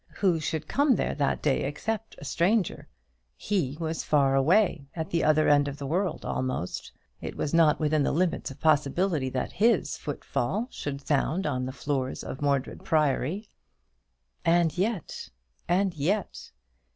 [0.15, 2.87] Who should come there that day except a stranger?
[3.35, 6.91] He was far away at the other end of the world almost.
[7.21, 11.67] It was not within the limits of possibility that his foot fall should sound on
[11.67, 13.47] the floors of Mordred Priory.
[14.43, 15.29] And yet!
[15.69, 16.49] and yet!